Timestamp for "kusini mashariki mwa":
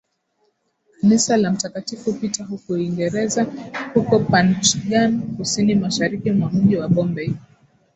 5.37-6.51